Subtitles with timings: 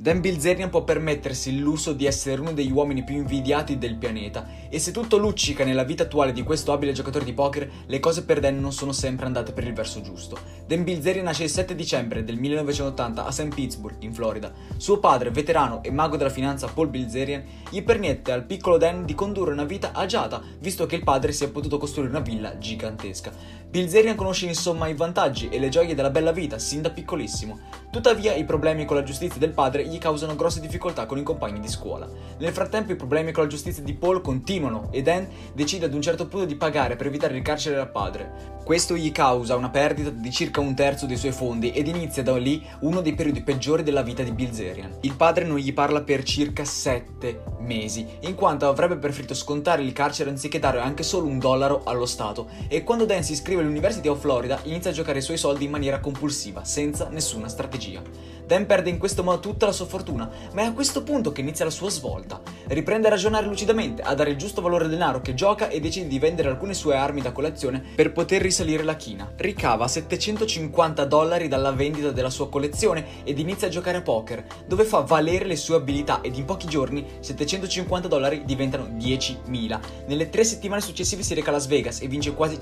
[0.00, 4.46] Dan Bilzerian può permettersi il lusso di essere uno degli uomini più invidiati del pianeta
[4.70, 8.24] e se tutto luccica nella vita attuale di questo abile giocatore di poker, le cose
[8.24, 10.38] per Dan non sono sempre andate per il verso giusto.
[10.66, 13.54] Dan Bilzerian nasce il 7 dicembre del 1980 a St.
[13.54, 14.50] Pittsburgh, in Florida.
[14.78, 19.14] Suo padre, veterano e mago della finanza Paul Bilzerian, gli permette al piccolo Dan di
[19.14, 23.32] condurre una vita agiata, visto che il padre si è potuto costruire una villa gigantesca.
[23.70, 27.60] Bilzerian conosce insomma i vantaggi e le gioie della bella vita sin da piccolissimo.
[27.92, 31.60] Tuttavia i problemi con la giustizia del padre gli causano grosse difficoltà con i compagni
[31.60, 32.08] di scuola.
[32.38, 36.02] Nel frattempo i problemi con la giustizia di Paul continuano e Dan decide ad un
[36.02, 38.58] certo punto di pagare per evitare il carcere al padre.
[38.64, 42.36] Questo gli causa una perdita di circa un terzo dei suoi fondi ed inizia da
[42.36, 44.98] lì uno dei periodi peggiori della vita di Bilzerian.
[45.00, 49.92] Il padre non gli parla per circa 7 mesi, in quanto avrebbe preferito scontare il
[49.92, 54.08] carcere anziché dare anche solo un dollaro allo Stato e quando Dan si iscrive all'University
[54.08, 58.02] of Florida inizia a giocare i suoi soldi in maniera compulsiva, senza nessuna strategia.
[58.50, 61.40] Dan perde in questo modo tutta la sua fortuna, ma è a questo punto che
[61.40, 62.40] inizia la sua svolta.
[62.66, 66.08] Riprende a ragionare lucidamente, a dare il giusto valore al denaro che gioca e decide
[66.08, 69.32] di vendere alcune sue armi da collezione per poter risalire la china.
[69.36, 74.82] Ricava 750 dollari dalla vendita della sua collezione ed inizia a giocare a poker, dove
[74.82, 79.80] fa valere le sue abilità ed in pochi giorni 750 dollari diventano 10.000.
[80.06, 82.58] Nelle tre settimane successive si reca a Las Vegas e vince quasi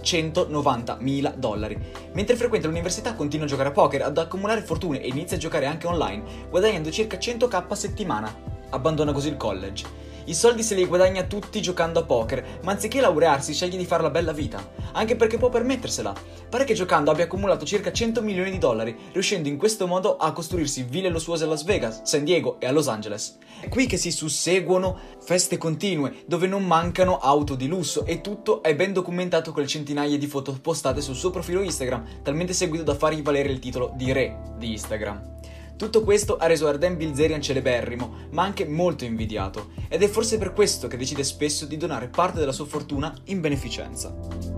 [0.96, 1.78] 190.000 dollari.
[2.12, 5.66] Mentre frequenta l'università continua a giocare a poker, ad accumulare fortune e inizia a giocare
[5.66, 8.34] anche online, guadagnando circa 100k a settimana.
[8.70, 9.97] Abbandona così il college.
[10.28, 14.02] I soldi se li guadagna tutti giocando a poker, ma anziché laurearsi sceglie di fare
[14.02, 16.14] la bella vita, anche perché può permettersela.
[16.50, 20.32] Pare che giocando abbia accumulato circa 100 milioni di dollari, riuscendo in questo modo a
[20.32, 23.38] costruirsi ville lussuose a Las Vegas, San Diego e a Los Angeles.
[23.58, 28.62] È qui che si susseguono feste continue, dove non mancano auto di lusso e tutto
[28.62, 32.84] è ben documentato con le centinaia di foto postate sul suo profilo Instagram, talmente seguito
[32.84, 35.37] da fargli valere il titolo di re di Instagram.
[35.78, 40.52] Tutto questo ha reso Arden Bilzerian celeberrimo, ma anche molto invidiato, ed è forse per
[40.52, 44.57] questo che decide spesso di donare parte della sua fortuna in beneficenza.